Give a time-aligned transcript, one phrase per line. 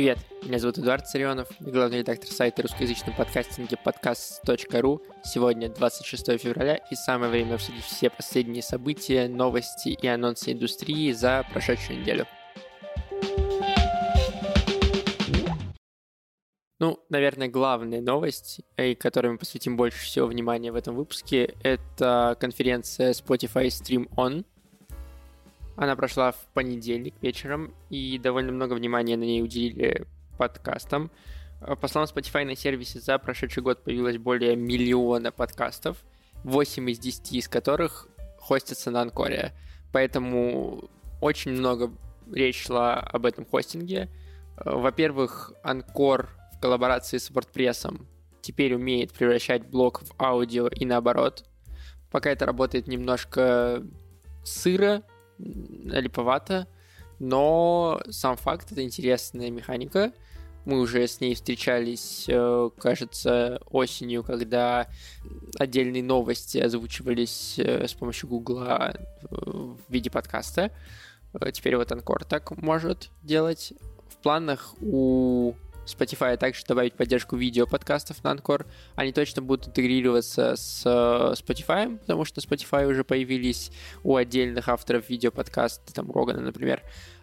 [0.00, 5.02] Привет, меня зовут Эдуард Царионов, главный редактор сайта русскоязычного подкастинга подкаст.ру.
[5.22, 11.46] Сегодня 26 февраля и самое время обсудить все последние события, новости и анонсы индустрии за
[11.52, 12.26] прошедшую неделю.
[16.78, 22.38] Ну, наверное, главная новость, и которой мы посвятим больше всего внимания в этом выпуске, это
[22.40, 24.46] конференция Spotify Stream On.
[25.76, 30.06] Она прошла в понедельник вечером, и довольно много внимания на ней уделили
[30.38, 31.10] подкастам.
[31.80, 35.98] По словам Spotify на сервисе за прошедший год появилось более миллиона подкастов,
[36.44, 39.52] 8 из 10 из которых хостятся на Анкоре.
[39.92, 40.88] Поэтому
[41.20, 41.92] очень много
[42.32, 44.08] речь шла об этом хостинге.
[44.56, 48.06] Во-первых, Анкор коллаборации с WordPress
[48.40, 51.44] теперь умеет превращать блог в аудио и наоборот.
[52.10, 53.82] Пока это работает немножко
[54.44, 55.02] сыро,
[55.84, 56.66] липовато,
[57.18, 60.12] но сам факт— это интересная механика.
[60.64, 64.88] Мы уже с ней встречались, э, кажется, осенью, когда
[65.58, 70.70] отдельные новости озвучивались э, с помощью Гугла э, в виде подкаста.
[71.52, 73.72] Теперь вот Анкор так может делать.
[74.08, 75.54] В планах у
[75.96, 78.66] Spotify также добавить поддержку видео подкастов на Anchor.
[78.94, 84.68] Они точно будут интегрироваться с э, Spotify, потому что на Spotify уже появились у отдельных
[84.68, 86.82] авторов видео подкаста, там Рогана, например.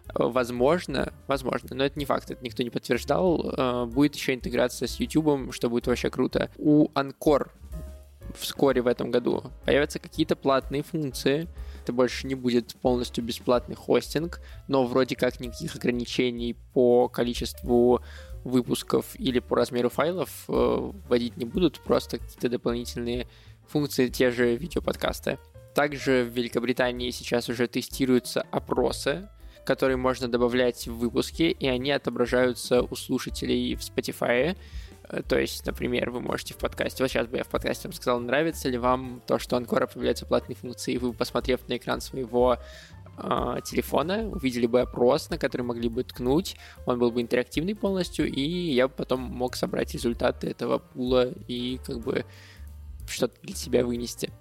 [0.09, 3.54] Э, возможно, возможно, но это не факт, это никто не подтверждал.
[3.58, 6.50] Э, будет еще интеграция с YouTube, что будет вообще круто.
[6.58, 7.50] У Anchor
[8.36, 11.48] вскоре в этом году появятся какие-то платные функции,
[11.84, 18.02] это больше не будет полностью бесплатный хостинг, но вроде как никаких ограничений по количеству
[18.48, 23.28] выпусков или по размеру файлов э, вводить не будут, просто какие-то дополнительные
[23.67, 25.38] функции, те же видеоподкасты.
[25.76, 29.30] Также в Великобритании сейчас уже тестируются опросы,
[29.66, 34.58] которые можно добавлять в выпуски, и они отображаются у слушателей в Spotify.
[35.09, 37.94] Э, то есть, например, вы можете в подкасте, вот сейчас бы я в подкасте вам
[37.94, 42.02] сказал, нравится ли вам то, что Анкора появляются платные функции, и вы, посмотрев на экран
[42.02, 42.58] своего
[43.17, 48.31] э, телефона, увидели бы опрос, на который могли бы ткнуть, он был бы интерактивный полностью,
[48.31, 52.25] и я потом мог собрать результаты этого пула и как бы
[53.07, 54.31] что-то для себя вынести.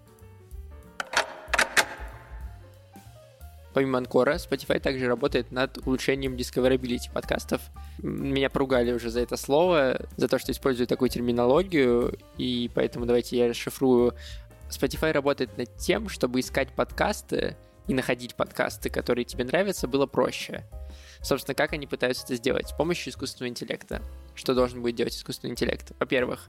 [3.77, 7.61] Помимо Анкора, Spotify также работает над улучшением discoverability подкастов.
[7.99, 13.37] Меня поругали уже за это слово, за то, что использую такую терминологию, и поэтому давайте
[13.37, 14.15] я расшифрую.
[14.71, 17.59] Spotify работает над тем, чтобы искать подкасты
[17.89, 20.65] и находить подкасты, которые тебе нравятся, было проще.
[21.23, 22.69] Собственно, как они пытаются это сделать?
[22.69, 24.03] С помощью искусственного интеллекта.
[24.35, 25.93] Что должен будет делать искусственный интеллект?
[25.99, 26.49] Во-первых,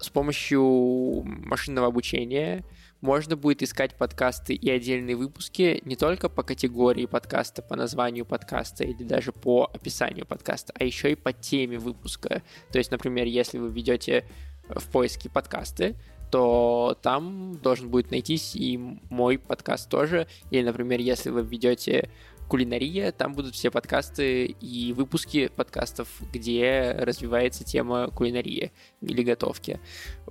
[0.00, 2.64] с помощью машинного обучения
[3.00, 8.84] можно будет искать подкасты и отдельные выпуски не только по категории подкаста, по названию подкаста
[8.84, 12.42] или даже по описанию подкаста, а еще и по теме выпуска.
[12.72, 14.26] То есть, например, если вы ведете
[14.68, 15.96] в поиске подкасты,
[16.30, 18.78] то там должен будет найтись и
[19.10, 20.26] мой подкаст тоже.
[20.50, 22.10] Или, например, если вы введете
[22.50, 29.78] кулинария, там будут все подкасты и выпуски подкастов, где развивается тема кулинарии или готовки.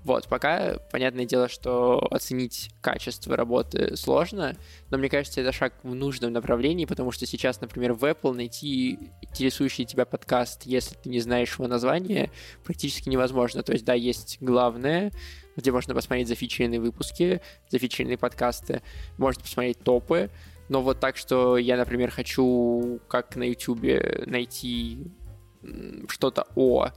[0.04, 4.58] Вот, пока понятное дело, что оценить качество работы сложно,
[4.90, 9.00] но мне кажется, это шаг в нужном направлении, потому что сейчас, например, в Apple найти
[9.22, 12.32] интересующий тебя подкаст, если ты не знаешь его название,
[12.66, 13.64] практически невозможно.
[13.64, 15.14] То есть, да, есть главное,
[15.60, 18.82] где можно посмотреть зафичеренные выпуски, зафичеренные подкасты,
[19.18, 20.30] можно посмотреть топы,
[20.70, 25.00] но вот так, что я, например, хочу, как на YouTube, найти
[26.08, 26.90] что-то о,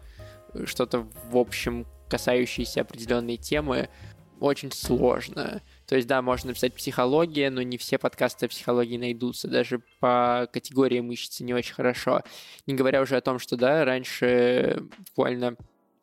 [0.64, 3.88] что-то в общем касающееся определенной темы,
[4.38, 5.62] очень сложно.
[5.86, 10.48] То есть, да, можно написать психология, но не все подкасты о психологии найдутся, даже по
[10.52, 12.22] категориям ищется не очень хорошо.
[12.66, 15.56] Не говоря уже о том, что, да, раньше, буквально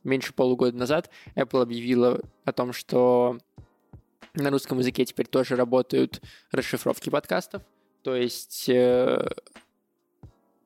[0.03, 3.37] меньше полугода назад, Apple объявила о том, что
[4.33, 6.21] на русском языке теперь тоже работают
[6.51, 7.63] расшифровки подкастов.
[8.03, 9.27] То есть э,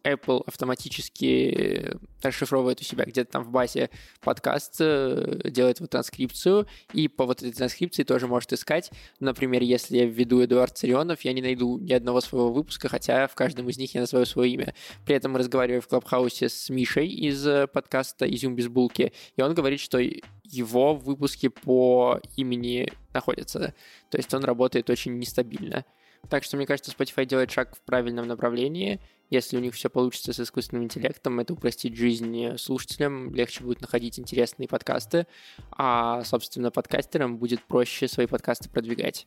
[0.03, 3.89] Apple автоматически расшифровывает у себя где-то там в базе
[4.21, 8.91] подкаст, э, делает вот транскрипцию, и по вот этой транскрипции тоже может искать.
[9.19, 13.35] Например, если я введу Эдуард Царионов, я не найду ни одного своего выпуска, хотя в
[13.35, 14.73] каждом из них я называю свое имя.
[15.05, 19.53] При этом разговариваю в Клабхаусе с Мишей из э, подкаста «Изюм без булки», и он
[19.53, 19.99] говорит, что
[20.43, 23.73] его выпуски по имени находятся.
[24.09, 25.85] То есть он работает очень нестабильно.
[26.29, 28.99] Так что, мне кажется, Spotify делает шаг в правильном направлении.
[29.33, 34.19] Если у них все получится с искусственным интеллектом, это упростит жизнь слушателям, легче будет находить
[34.19, 35.25] интересные подкасты,
[35.71, 39.25] а, собственно, подкастерам будет проще свои подкасты продвигать.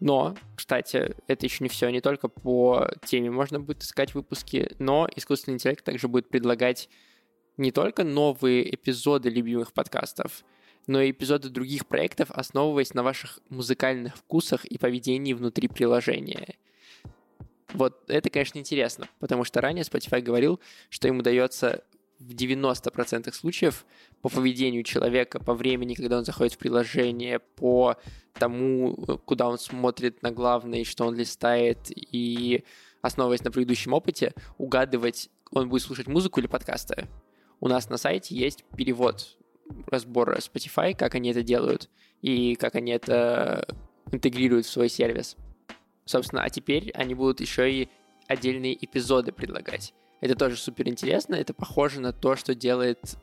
[0.00, 1.88] Но, кстати, это еще не все.
[1.90, 6.88] Не только по теме можно будет искать выпуски, но искусственный интеллект также будет предлагать
[7.56, 10.44] не только новые эпизоды любимых подкастов,
[10.88, 16.56] но и эпизоды других проектов, основываясь на ваших музыкальных вкусах и поведении внутри приложения.
[17.76, 21.84] Вот это, конечно, интересно, потому что ранее Spotify говорил, что им удается
[22.18, 23.84] в 90% случаев
[24.22, 27.96] по поведению человека, по времени, когда он заходит в приложение, по
[28.32, 28.96] тому,
[29.26, 32.64] куда он смотрит на главное, что он листает, и
[33.02, 37.08] основываясь на предыдущем опыте, угадывать, он будет слушать музыку или подкасты.
[37.60, 39.36] У нас на сайте есть перевод
[39.86, 41.90] разбора Spotify, как они это делают
[42.22, 43.68] и как они это
[44.10, 45.36] интегрируют в свой сервис.
[46.06, 47.88] Собственно, а теперь они будут еще и
[48.26, 49.92] отдельные эпизоды предлагать.
[50.20, 53.16] Это тоже супер интересно, это похоже на то, что делает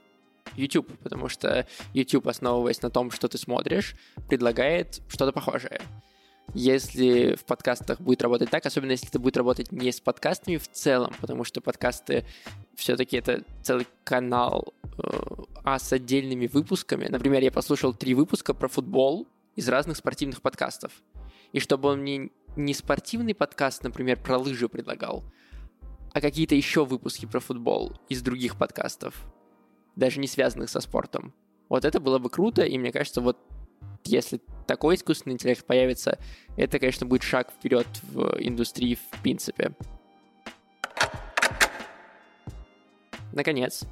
[0.55, 3.95] YouTube, потому что YouTube, основываясь на том, что ты смотришь,
[4.27, 5.81] предлагает что-то похожее.
[6.53, 10.69] Если в подкастах будет работать так, особенно если это будет работать не с подкастами в
[10.69, 12.25] целом, потому что подкасты
[12.75, 15.19] все-таки это целый канал, э,
[15.63, 17.07] а с отдельными выпусками.
[17.07, 20.91] Например, я послушал три выпуска про футбол из разных спортивных подкастов.
[21.53, 25.23] И чтобы он мне не спортивный подкаст, например, про лыжи предлагал,
[26.13, 29.15] а какие-то еще выпуски про футбол из других подкастов,
[29.95, 31.33] даже не связанных со спортом.
[31.69, 33.39] Вот это было бы круто, и мне кажется, вот
[34.05, 36.19] если такой искусственный интеллект появится,
[36.57, 39.73] это, конечно, будет шаг вперед в индустрии в принципе.
[43.31, 43.85] Наконец,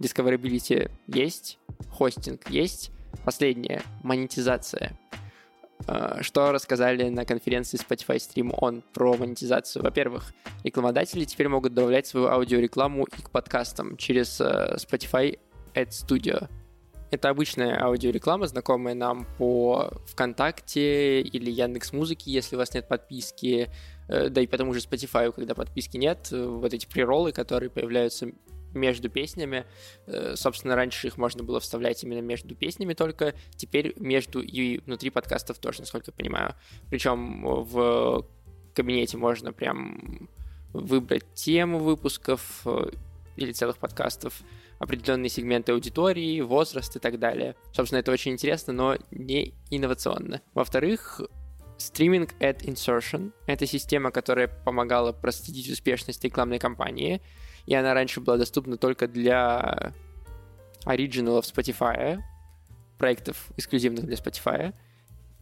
[0.00, 1.58] discoverability есть,
[1.90, 2.90] хостинг есть,
[3.24, 4.98] последнее— монетизация.
[5.86, 9.82] А, что рассказали на конференции Spotify Stream On про монетизацию?
[9.82, 10.32] Во-первых,
[10.64, 15.38] рекламодатели теперь могут добавлять свою аудиорекламу и к подкастам через э, Spotify
[15.74, 16.48] Ad Studio.
[17.10, 23.70] Это обычная аудиореклама, знакомая нам по ВКонтакте или Яндекс Музыки, если у вас нет подписки,
[24.08, 28.28] э, да и потому же Spotify, когда подписки нет, э, вот эти приролы, которые появляются
[28.74, 29.64] между песнями.
[30.06, 35.10] Э, собственно, раньше их можно было вставлять именно между песнями только, теперь между и внутри
[35.10, 36.54] подкастов тоже, насколько я понимаю.
[36.90, 38.26] Причем в
[38.74, 40.28] кабинете можно прям
[40.72, 42.66] выбрать тему выпусков
[43.36, 44.42] или целых подкастов,
[44.78, 47.54] определенные сегменты аудитории, возраст и так далее.
[47.72, 50.42] Собственно, это очень интересно, но не инновационно.
[50.54, 51.20] Во-вторых,
[51.78, 57.20] Streaming Ad Insertion— это система, которая помогала проследить успешность рекламной кампании,
[57.66, 59.92] и она раньше была доступна только для
[60.84, 62.20] оригиналов Spotify,
[62.98, 64.74] проектов эксклюзивных для Spotify.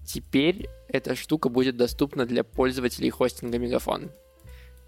[0.05, 4.11] Теперь эта штука будет доступна для пользователей хостинга Мегафон.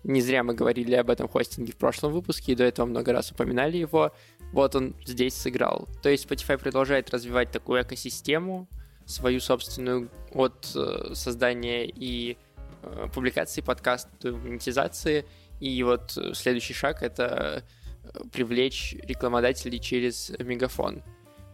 [0.04, 3.32] Не зря мы говорили об этом хостинге в прошлом выпуске, и до этого много раз
[3.32, 4.12] упоминали его.
[4.52, 5.88] Вот он здесь сыграл.
[6.02, 8.68] То есть Spotify продолжает развивать такую экосистему,
[9.04, 12.36] свою собственную от э, создания и
[12.82, 15.24] э, публикации подкаста монетизации.
[15.60, 17.64] И вот следующий шаг— это
[18.04, 21.02] э, привлечь рекламодателей через мегафон.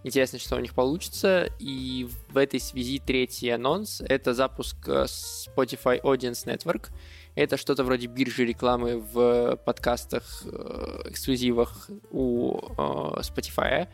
[0.04, 1.49] Интересно, что у них получится.
[1.58, 6.90] И в этой связи третий анонс— это запуск э, Spotify Audience Network—
[7.34, 13.88] это что-то вроде биржи рекламы в подкастах, э, эксклюзивах у э, Spotify.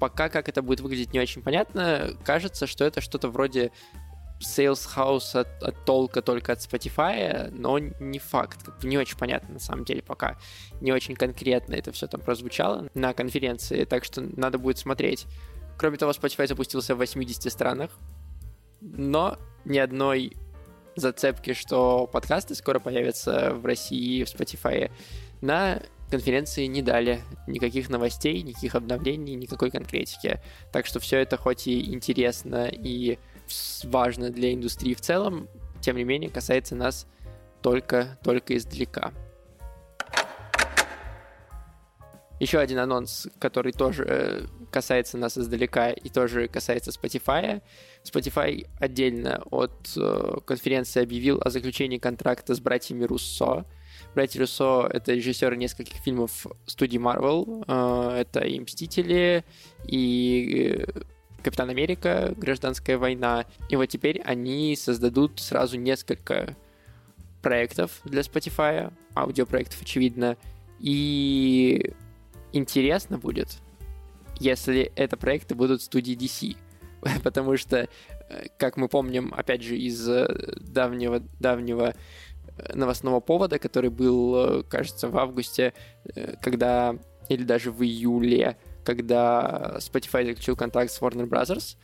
[0.00, 2.16] Пока как это будет выглядеть не очень понятно.
[2.24, 3.70] Кажется, что это что-то вроде
[4.42, 8.62] Sales House от, от толка только от Spotify, но не факт.
[8.64, 10.38] Как бы не очень понятно на самом деле пока.
[10.80, 15.26] Не очень конкретно это все там прозвучало на конференции, так что надо будет смотреть.
[15.78, 17.90] Кроме того, Spotify запустился в 80 странах,
[18.80, 20.36] но ни одной
[20.96, 24.90] зацепки, что подкасты скоро появятся в России, в Spotify,
[25.40, 30.40] на конференции не дали никаких новостей, никаких обновлений, никакой конкретики.
[30.70, 33.18] Так что все это хоть и интересно и
[33.84, 35.48] важно для индустрии в целом,
[35.80, 37.06] тем не менее касается нас
[37.62, 39.12] только, только издалека.
[42.42, 47.62] Еще один анонс, который тоже э, касается нас издалека и тоже касается Spotify.
[48.02, 53.64] Spotify отдельно от э, конференции объявил о заключении контракта с братьями Руссо.
[54.16, 57.64] Братья Руссо— это режиссеры нескольких фильмов студии Marvel.
[57.68, 59.44] Э, это и «Мстители»,
[59.86, 60.84] и
[61.42, 63.46] «Капитан Америка», «Гражданская война».
[63.68, 66.56] И вот теперь они создадут сразу несколько
[67.42, 70.36] проектов для Spotify, аудиопроектов, очевидно,
[70.78, 71.92] и
[72.52, 73.58] интересно будет,
[74.38, 76.56] если это проекты будут студии DC.
[77.22, 77.88] Потому что,
[78.28, 80.26] э, как мы помним, опять же, из э,
[80.60, 81.94] давнего, давнего
[82.56, 85.74] э, новостного повода, который был, кажется, в августе,
[86.40, 86.96] когда,
[87.28, 91.76] или даже в июле, когда Spotify заключил контракт с Warner Bros.,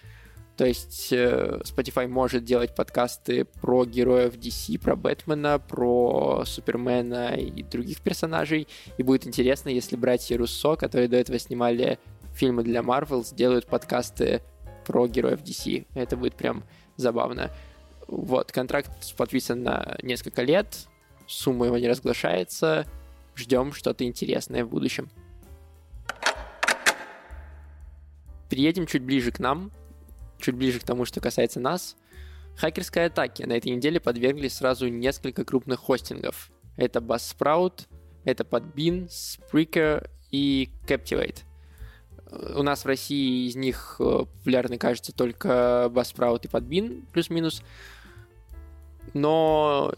[0.56, 7.62] То есть э, Spotify может делать подкасты про героев DC, про Бэтмена, про Супермена и
[7.62, 8.66] других персонажей.
[8.96, 12.00] И будет интересно, если братья Руссо, которые до этого снимали
[12.34, 14.42] фильмы для Marvel, сделают подкасты
[14.84, 15.86] про героев DC.
[15.94, 16.64] Это будет прям
[16.96, 17.52] забавно.
[18.08, 20.88] Вот, контракт подписан на несколько лет,
[21.26, 22.86] сумма его не разглашается,
[23.36, 25.10] ждем что-то интересное в будущем.
[28.48, 29.70] Переедем чуть ближе к нам,
[30.38, 31.96] чуть ближе к тому, что касается нас.
[32.56, 36.50] Хакерской атаке на этой неделе подверглись сразу несколько крупных хостингов.
[36.76, 37.86] Это Buzzsprout,
[38.24, 41.44] это Podbean, Spreaker и Captivate.
[42.56, 47.62] У нас в России из них э, популярны, кажется, только Buzzsprout и Podbean, плюс-минус.
[49.14, 49.94] Но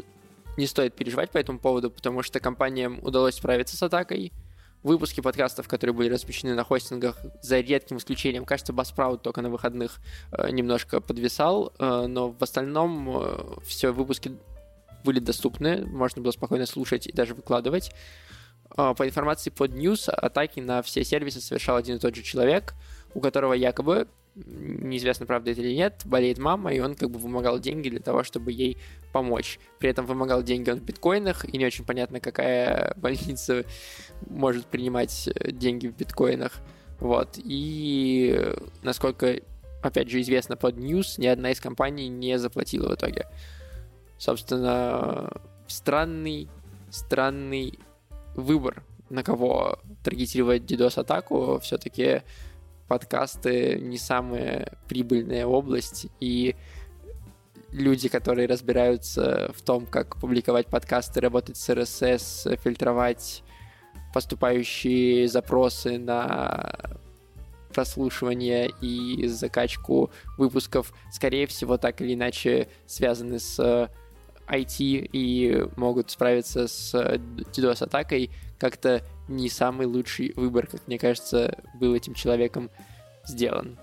[0.56, 4.32] не стоит переживать по этому поводу, потому что компаниям удалось справиться с атакой–
[4.82, 10.00] выпуски подкастов, которые были размещены на хостингах, за редким исключением, кажется, Buzzsprout только на выходных
[10.32, 14.32] э, немножко подвисал, э, но в остальном э, все выпуски
[15.04, 17.92] были доступны, можно было спокойно слушать и даже выкладывать.
[18.76, 22.74] По информации под News, атаки на все сервисы совершал один и тот же человек,
[23.14, 27.58] у которого якобы неизвестно, правда это или нет, болеет мама, и он как бы вымогал
[27.58, 28.78] деньги для того, чтобы ей
[29.12, 29.58] помочь.
[29.78, 33.64] При этом вымогал деньги он в биткоинах, и не очень понятно, какая больница
[34.30, 36.60] может принимать э, деньги в биткоинах.
[36.98, 37.38] Вот.
[37.38, 39.40] И насколько,
[39.82, 43.26] опять же, известно под News, ни одна из компаний не заплатила в итоге.
[44.18, 45.30] Собственно,
[45.66, 46.48] странный,
[46.90, 47.78] странный
[48.34, 51.58] выбор, на кого таргетировать DDoS-атаку.
[51.60, 52.22] Все-таки
[52.86, 56.56] подкасты не самая прибыльная область, и
[57.72, 63.42] люди, которые разбираются в том, как публиковать подкасты, работать с RSS, фильтровать
[64.12, 66.72] поступающие запросы на
[67.72, 73.88] прослушивание и закачку выпусков, скорее всего, так или иначе связаны с
[74.48, 81.94] IT и могут справиться с DDoS-атакой, как-то не самый лучший выбор, как мне кажется, был
[81.94, 82.70] этим человеком
[83.24, 83.78] сделан.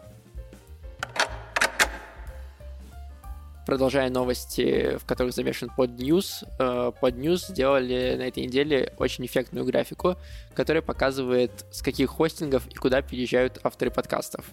[3.68, 9.26] Продолжая новости, в которых замешан под News, э, под News сделали на этой неделе очень
[9.26, 10.16] эффектную графику,
[10.56, 14.46] которая показывает, с каких хостингов и куда переезжают авторы подкастов.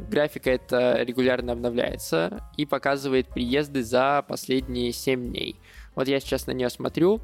[0.00, 5.60] Графика эта регулярно обновляется и показывает приезды за последние 7 дней.
[5.94, 7.20] Вот я сейчас на нее смотрю,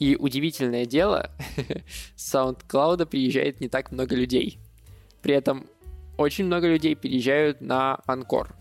[0.00, 1.30] и удивительное дело,
[2.16, 4.58] с SoundCloud приезжает не так много людей.
[5.22, 5.68] При этом
[6.18, 8.56] очень много людей переезжают на Анкор.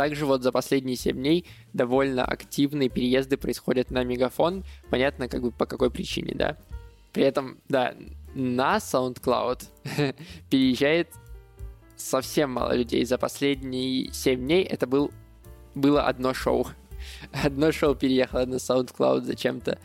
[0.00, 4.64] Также вот за последние 7 дней довольно активные переезды происходят на Мегафон.
[4.88, 6.56] Понятно, как бы по какой причине, да.
[7.12, 7.94] При этом, да,
[8.34, 9.62] на SoundCloud
[10.50, 11.08] переезжает
[11.96, 13.04] совсем мало людей.
[13.04, 15.10] За последние 7 дней это был,
[15.74, 16.66] было одно шоу.
[17.44, 19.78] Одно шоу переехало на SoundCloud зачем-то.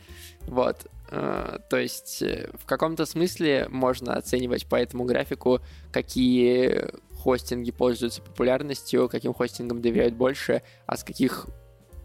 [0.46, 0.86] Вот.
[1.10, 5.60] Uh, то есть э, в каком-то смысле можно оценивать по этому графику,
[5.92, 6.88] какие
[7.26, 11.48] хостинги пользуются популярностью, каким хостингам доверяют больше, а с каких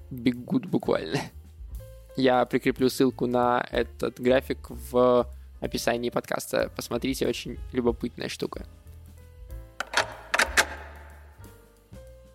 [0.10, 1.20] бегут буквально.
[2.18, 6.72] Я прикреплю ссылку на этот график в описании подкаста.
[6.76, 8.66] Посмотрите, очень любопытная штука.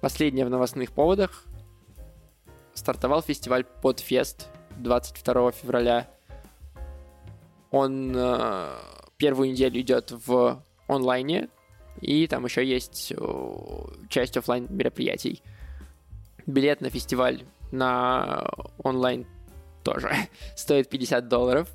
[0.00, 1.44] Последнее в новостных поводах.
[2.72, 6.08] Стартовал фестиваль Podfest 22 февраля.
[7.72, 8.78] Он э,
[9.16, 11.48] первую неделю идет в онлайне,
[12.00, 13.56] и там еще есть э,
[14.08, 15.42] часть офлайн мероприятий.
[16.46, 18.48] Билет на фестиваль на
[18.78, 19.26] онлайн
[19.82, 20.12] тоже
[20.56, 21.68] стоит 50 долларов.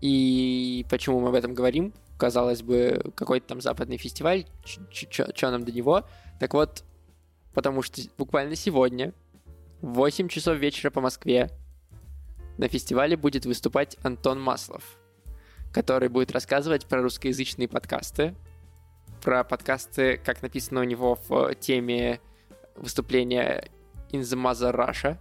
[0.00, 1.92] И почему мы об этом говорим?
[2.18, 6.04] Казалось бы, какой-то там западный фестиваль, что нам до него?
[6.40, 6.84] Так вот,
[7.52, 9.12] потому что буквально сегодня
[9.80, 11.50] в 8 часов вечера по Москве
[12.58, 14.98] на фестивале будет выступать Антон Маслов,
[15.72, 18.34] который будет рассказывать про русскоязычные подкасты,
[19.26, 22.20] про подкасты, как написано у него в теме
[22.76, 23.68] выступления
[24.12, 25.18] In the Mother Russia.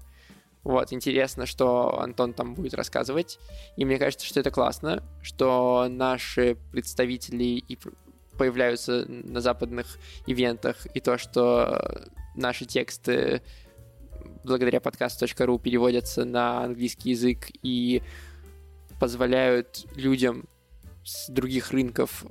[0.63, 3.39] Вот, интересно, что Антон там будет рассказывать.
[3.77, 7.79] И мне кажется, что это классно, что наши представители и
[8.37, 9.97] появляются на западных
[10.27, 13.41] ивентах, и то, что наши тексты
[14.43, 18.03] благодаря подкаст.ру переводятся на английский язык и
[18.99, 20.47] позволяют людям
[21.03, 22.23] с других рынков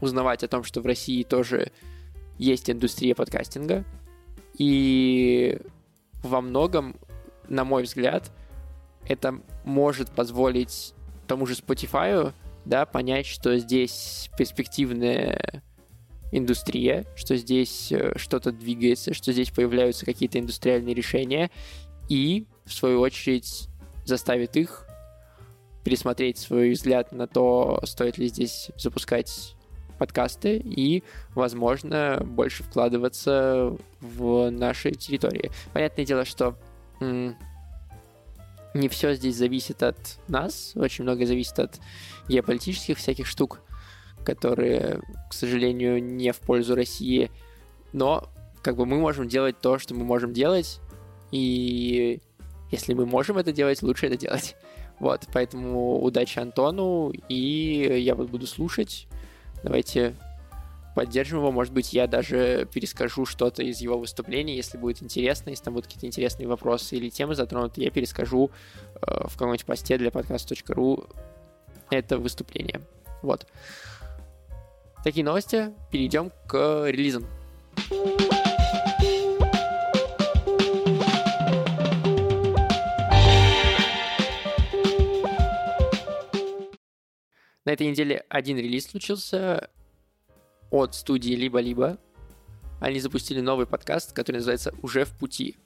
[0.00, 1.72] узнавать о том, что в России тоже
[2.38, 3.84] есть индустрия подкастинга.
[4.56, 5.60] И
[6.22, 6.96] во многом,
[7.48, 8.30] на мой взгляд,
[9.06, 10.94] это может позволить
[11.26, 12.32] тому же Spotify
[12.64, 15.62] да, понять, что здесь перспективная
[16.32, 21.50] индустрия, что здесь э, что-то двигается, что здесь появляются какие-то индустриальные решения,
[22.08, 23.68] и, в свою очередь,
[24.04, 24.86] заставит их
[25.84, 29.54] пересмотреть свой взгляд на то, стоит ли здесь запускать
[29.98, 31.02] подкасты и,
[31.34, 35.50] возможно, больше вкладываться в наши территории.
[35.72, 36.56] Понятное дело, что
[38.74, 39.96] не все здесь зависит от
[40.28, 41.80] нас, очень много зависит от
[42.28, 43.60] геополитических всяких штук,
[44.24, 45.00] которые,
[45.30, 47.30] к сожалению, не в пользу России,
[47.92, 48.28] но
[48.62, 50.80] как бы мы можем делать то, что мы можем делать,
[51.30, 52.20] и
[52.70, 54.56] если мы можем это делать, лучше это делать.
[54.98, 59.06] Вот, поэтому удачи Антону, и я вот буду слушать.
[59.62, 60.14] Давайте
[60.94, 61.52] поддержим его.
[61.52, 65.86] Может быть, я даже перескажу что-то из его выступлений, если будет интересно, если там будут
[65.86, 68.50] какие-то интересные вопросы или темы затронуты, я перескажу
[68.94, 71.04] э, в каком-нибудь посте для подкаст.ру
[71.90, 72.80] это выступление.
[73.22, 73.46] Вот.
[75.04, 75.72] Такие новости.
[75.90, 77.26] Перейдем к релизам.
[87.68, 89.68] На этой неделе один релиз случился
[90.70, 91.98] от студии «Либо-либо».
[92.80, 95.58] Они запустили новый подкаст, который называется «Уже в пути».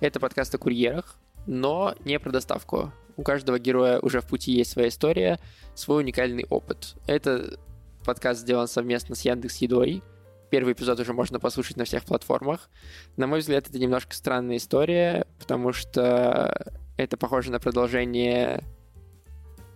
[0.00, 1.14] Это подкаст о курьерах,
[1.46, 2.92] но не про доставку.
[3.16, 5.38] У каждого героя уже в пути есть своя история,
[5.76, 6.96] свой уникальный опыт.
[7.06, 7.56] Это
[8.04, 10.02] подкаст сделан совместно с Яндекс Едой.
[10.50, 12.68] Первый эпизод уже можно послушать на всех платформах.
[13.16, 16.52] На мой взгляд, это немножко странная история, потому что
[16.96, 18.64] это похоже на продолжение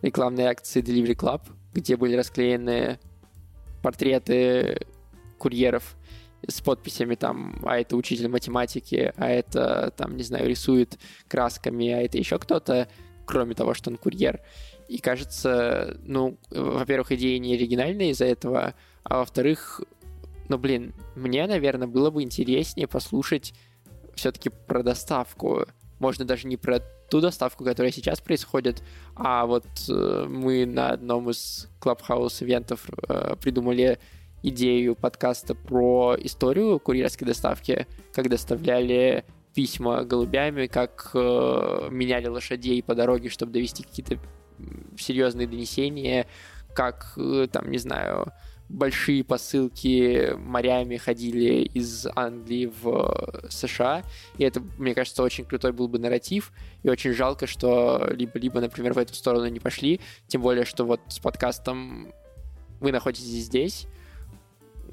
[0.02, 1.42] рекламной акции Delivery Club,
[1.74, 2.98] где были расклеены
[3.82, 4.80] портреты
[5.38, 5.96] курьеров
[6.46, 12.02] с подписями там, а это учитель математики, а это там, не знаю, рисует красками, а
[12.02, 12.88] это еще кто-то,
[13.26, 14.40] кроме того, что он курьер.
[14.88, 19.82] И кажется, ну, во-первых, идея не оригинальная из-за этого, а во-вторых,
[20.48, 23.52] ну, блин, мне, наверное, было бы интереснее послушать
[24.14, 25.66] все-таки про доставку.
[25.98, 28.82] Можно даже не про ту доставку, которая сейчас происходит,
[29.14, 33.98] а вот э, мы на одном из Clubhouse ивентов э, придумали
[34.42, 42.94] идею подкаста про историю курьерской доставки, как доставляли письма голубями, как э, меняли лошадей по
[42.94, 44.18] дороге, чтобы довести какие-то
[44.96, 46.26] серьезные донесения,
[46.74, 48.32] как, э, там, не знаю,
[48.68, 54.04] большие посылки морями ходили из Англии в э, США,
[54.36, 56.52] и это, мне кажется, очень крутой был бы нарратив,
[56.82, 61.00] и очень жалко, что либо-либо, например, в эту сторону не пошли, тем более, что вот
[61.08, 62.12] с подкастом
[62.80, 63.86] вы находитесь здесь,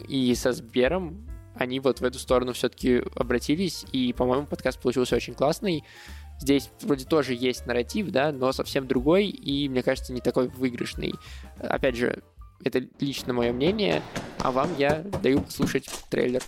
[0.08, 5.34] и со Сбером они вот в эту сторону все-таки обратились, и, по-моему, подкаст получился очень
[5.34, 5.84] классный.
[6.38, 11.14] Здесь вроде тоже есть нарратив, да, но совсем другой, и, мне кажется, не такой выигрышный.
[11.60, 12.24] Опять же,
[12.66, 14.02] это лично мое мнение,
[14.40, 16.42] а вам я даю послушать трейлер.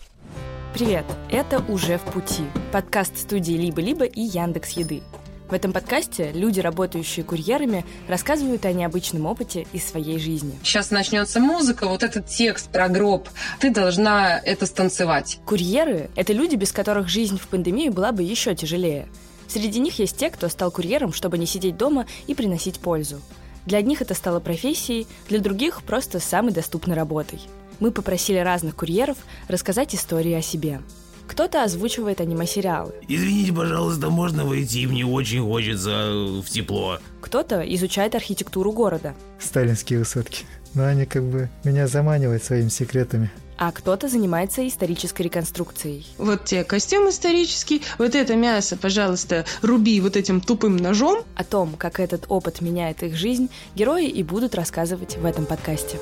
[0.74, 5.04] Привет, это «Уже в пути»– подкаст студии «Либо-либо» и Яндекс Еды.
[5.48, 10.56] В этом подкасте люди, работающие курьерами, рассказывают о необычном опыте из своей жизни.
[10.64, 13.30] Сейчас начнется музыка, вот этот текст про гроб.
[13.60, 15.40] Ты должна это станцевать.
[15.46, 19.08] Курьеры– это люди, без которых жизнь в пандемии была бы еще тяжелее.
[19.48, 23.22] Среди них есть те, кто стал курьером, чтобы не сидеть дома и приносить пользу.
[23.68, 27.42] Для одних это стало профессией, для других– просто самой доступной работой.
[27.82, 29.18] Мы попросили разных курьеров
[29.50, 30.80] рассказать истории о себе.
[31.28, 32.94] Кто-то озвучивает аниме-сериалы.
[33.10, 34.88] Извините, пожалуйста, можно войти?
[34.88, 37.00] Мне очень хочется э, в тепло.
[37.20, 39.14] Кто-то изучает архитектуру города.
[39.38, 40.46] Сталинские высотки.
[40.74, 46.06] Но они как бы меня заманивают своими секретами а кто-то занимается исторической реконструкцией.
[46.18, 51.24] Вот тебе костюм исторический, вот это мясо, пожалуйста, руби вот этим тупым ножом.
[51.36, 55.98] О том, как этот опыт меняет их жизнь, герои и будут рассказывать в этом подкасте.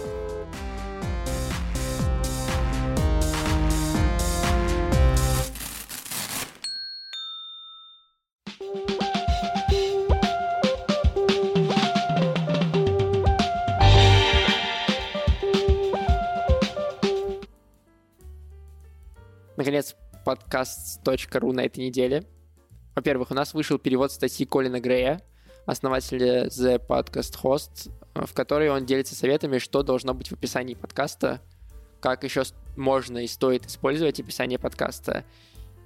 [19.76, 22.24] Наконец, подкаст.ру на этой неделе.
[22.96, 25.22] Во-первых, у нас вышел перевод статьи Колина Грея,
[25.66, 31.42] основателя The Podcast Host, в которой он делится советами, что должно быть в описании подкаста,
[32.00, 32.44] как еще
[32.78, 35.26] можно и стоит использовать описание подкаста.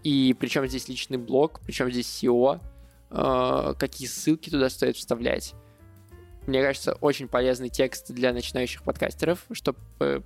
[0.03, 2.59] И причем здесь личный блог, причем здесь SEO,
[3.09, 5.55] э, какие ссылки туда стоит вставлять.
[6.45, 9.79] Мне кажется, очень полезный текст для начинающих подкастеров, чтобы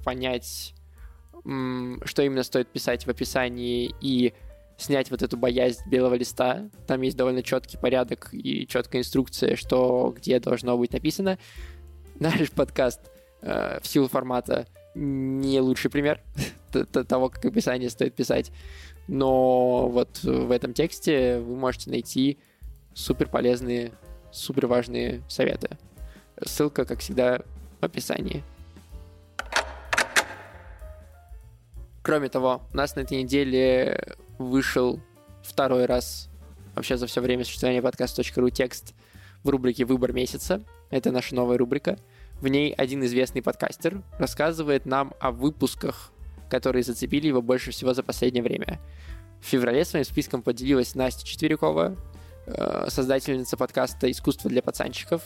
[0.03, 0.73] понять,
[1.43, 4.33] что именно стоит писать в описании и
[4.77, 6.69] снять вот эту боязнь белого листа.
[6.87, 11.37] Там есть довольно четкий порядок и четкая инструкция, что где должно быть написано.
[12.19, 13.01] Наш подкаст
[13.41, 16.21] э, в силу формата не лучший пример
[17.07, 18.51] того, как описание стоит писать.
[19.07, 22.37] Но вот в этом тексте вы можете найти
[22.93, 23.91] супер полезные,
[24.31, 25.77] супер важные советы.
[26.45, 27.41] Ссылка, как всегда,
[27.81, 28.43] в описании.
[32.03, 34.99] Кроме того, у нас на этой неделе вышел
[35.41, 36.29] второй раз
[36.75, 38.93] вообще за все время существования подкаста.ру текст
[39.41, 40.61] в рубрике «Выбор месяца».
[40.89, 41.97] Это наша новая рубрика.
[42.41, 46.11] В ней один известный подкастер рассказывает нам о выпусках,
[46.49, 48.81] которые зацепили его больше всего за последнее время.
[49.41, 51.95] В феврале своим списком поделилась Настя Четверякова,
[52.47, 55.21] э, создательница подкаста «Искусство для пацанчиков».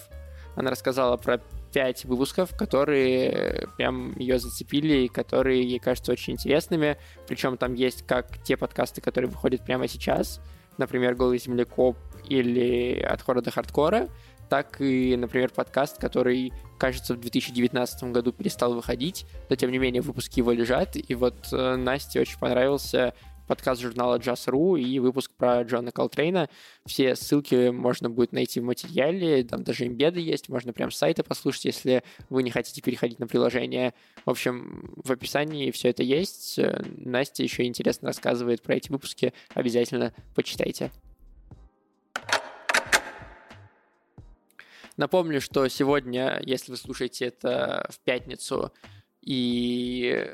[0.55, 1.41] Она рассказала про
[1.77, 6.97] пять выпусков, которые прям ее зацепили и которые ей кажутся очень интересными.
[7.27, 10.41] Причем там есть как те подкасты, которые выходят прямо сейчас,
[10.79, 11.95] например, «Голый землекоп»
[12.27, 14.09] или «От хора до хардкора»,
[14.49, 20.01] так и, например, подкаст, который, кажется, в 2019 году перестал выходить, но тем не менее
[20.01, 20.95] выпуски его лежат.
[20.95, 23.13] И вот э, Насте очень понравился
[23.47, 26.49] подкаст журнала Jazz.ru и выпуск про Джона Колтрейна.
[26.85, 31.23] Все ссылки можно будет найти в материале, там даже имбеды есть, можно прям с сайта
[31.23, 33.93] послушать, если вы не хотите переходить на приложение.
[34.25, 36.59] В общем, в описании все это есть.
[36.97, 40.91] Настя еще интересно рассказывает про эти выпуски, обязательно почитайте.
[44.97, 48.73] Напомню, что сегодня, если вы слушаете это в пятницу
[49.21, 50.33] и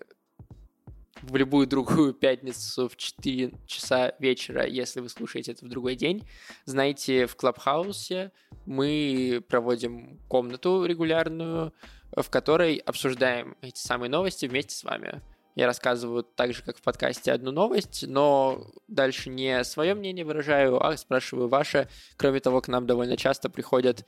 [1.24, 6.28] в любую другую пятницу в 4 часа вечера, если вы слушаете это в другой день.
[6.66, 8.32] Знаете, в Клабхаусе
[8.66, 11.74] мы проводим комнату регулярную,
[12.16, 15.22] в которой обсуждаем эти самые новости вместе с вами.
[15.56, 20.84] Я рассказываю так же, как в подкасте, одну новость, но дальше не свое мнение выражаю,
[20.84, 21.88] а спрашиваю ваше.
[22.18, 24.06] Кроме того, к нам довольно часто приходят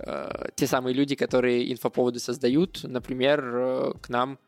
[0.00, 2.82] э, те самые люди, которые инфоповоды создают.
[2.82, 4.40] Например, э, к нам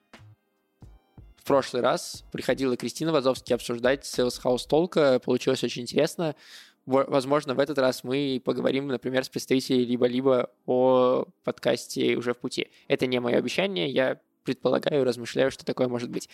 [1.41, 5.19] в прошлый раз приходила Кристина Вазовский обсуждать Sales House Толка.
[5.21, 6.37] Получилось очень интересно.
[6.85, 12.71] Возможно, в этот раз мы поговорим, например, с представителей либо-либо о подкасте уже в пути.
[12.89, 16.29] Это не мое обещание, я предполагаю, размышляю, что такое может быть.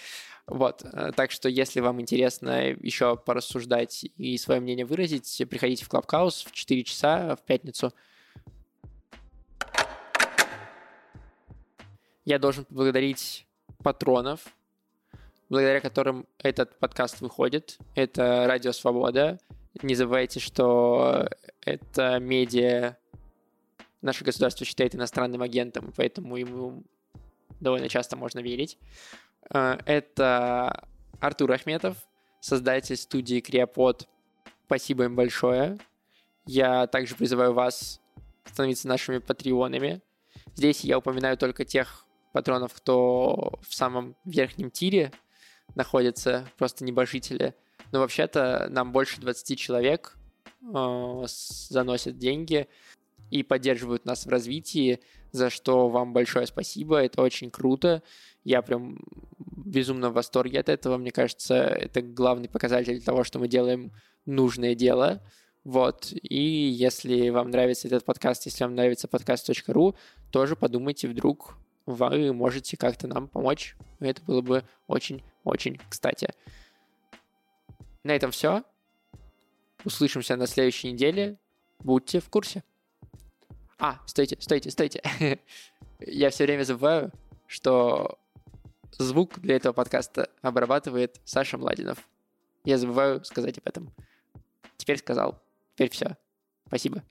[0.47, 0.85] Вот.
[0.85, 6.49] Э, так что, если вам интересно еще порассуждать и свое мнение выразить, приходите в Clubhouse
[6.49, 7.93] в 4 часа в пятницу.
[12.25, 13.47] Я должен поблагодарить
[13.83, 14.56] патронов,
[15.49, 17.79] благодаря которым этот подкаст выходит.
[17.95, 19.39] Это Радио Свобода.
[19.83, 21.29] Не забывайте, что
[21.61, 22.97] это медиа
[24.03, 26.85] наше государство считает иностранным агентом, поэтому ему
[27.61, 28.79] довольно часто можно верить.
[29.53, 30.89] Э, это
[31.21, 31.97] Артур Ахметов,
[32.41, 34.09] создатель студии Криопод.
[34.67, 35.79] Спасибо им большое.
[36.47, 38.01] Я также призываю вас
[38.45, 40.01] становиться нашими патреонами.
[40.55, 45.13] Здесь я упоминаю только тех патронов, кто в самом верхнем тире
[45.75, 47.55] находятся просто небожители.
[47.93, 50.17] Но вообще-то нам больше 20 человек
[50.63, 52.69] э, заносят деньги
[53.31, 55.01] и поддерживают нас в развитии,
[55.33, 56.99] за что вам большое спасибо.
[56.99, 58.03] Это очень круто.
[58.45, 58.99] Я прям
[59.39, 60.97] безумно в восторге от этого.
[60.97, 63.93] Мне кажется, это главный показатель того, что мы делаем
[64.25, 65.23] нужное дело.
[65.65, 66.13] Вот.
[66.13, 69.97] И если вам нравится этот подкаст, если вам нравится подкаст.ру,
[70.31, 73.77] тоже подумайте, вдруг вы можете как-то нам помочь.
[74.01, 76.29] Это было бы очень-очень кстати.
[78.03, 78.65] На этом все.
[79.85, 81.39] Услышимся на следующей неделе.
[81.79, 82.65] Будьте в курсе.
[83.79, 85.03] А, стойте, стойте, стойте.
[86.01, 87.13] Я все время забываю,
[87.47, 88.19] что
[88.99, 91.99] звук для этого подкаста обрабатывает Саша Младинов.
[92.65, 93.93] Я забываю сказать об этом.
[94.77, 95.41] Теперь сказал.
[95.75, 96.17] Теперь все.
[96.67, 97.03] Спасибо.